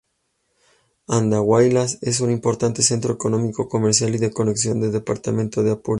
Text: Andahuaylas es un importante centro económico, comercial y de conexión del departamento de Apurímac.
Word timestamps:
Andahuaylas 1.07 1.99
es 2.01 2.21
un 2.21 2.31
importante 2.31 2.81
centro 2.81 3.13
económico, 3.13 3.69
comercial 3.69 4.15
y 4.15 4.17
de 4.17 4.31
conexión 4.33 4.81
del 4.81 4.91
departamento 4.93 5.61
de 5.61 5.73
Apurímac. 5.73 5.89